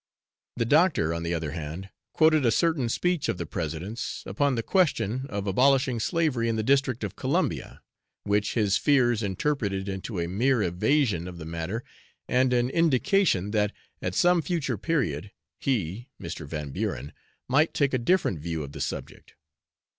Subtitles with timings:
[0.57, 4.63] The doctor, on the other hand, quoted a certain speech of the President's, upon the
[4.63, 7.83] question of abolishing slavery in the district of Columbia,
[8.23, 11.83] which his fears interpreted into a mere evasion of the matter,
[12.27, 16.47] and an indication that, at some future period, he (Mr.
[16.47, 17.13] Van Buren),
[17.47, 19.35] might take a different view of the subject.